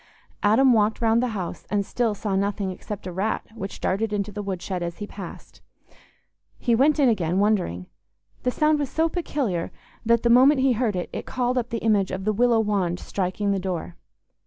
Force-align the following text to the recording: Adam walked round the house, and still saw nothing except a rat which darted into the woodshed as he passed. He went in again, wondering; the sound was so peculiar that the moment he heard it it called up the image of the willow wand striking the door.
Adam 0.41 0.73
walked 0.73 0.99
round 0.99 1.21
the 1.21 1.27
house, 1.37 1.67
and 1.69 1.85
still 1.85 2.15
saw 2.15 2.35
nothing 2.35 2.71
except 2.71 3.05
a 3.05 3.11
rat 3.11 3.45
which 3.53 3.79
darted 3.79 4.11
into 4.11 4.31
the 4.31 4.41
woodshed 4.41 4.81
as 4.81 4.97
he 4.97 5.05
passed. 5.05 5.61
He 6.57 6.73
went 6.73 6.97
in 6.99 7.07
again, 7.07 7.37
wondering; 7.37 7.85
the 8.41 8.49
sound 8.49 8.79
was 8.79 8.89
so 8.89 9.07
peculiar 9.09 9.71
that 10.03 10.23
the 10.23 10.31
moment 10.31 10.61
he 10.61 10.71
heard 10.73 10.95
it 10.95 11.07
it 11.13 11.27
called 11.27 11.55
up 11.55 11.69
the 11.69 11.83
image 11.85 12.09
of 12.09 12.25
the 12.25 12.33
willow 12.33 12.59
wand 12.59 12.99
striking 12.99 13.51
the 13.51 13.59
door. 13.59 13.95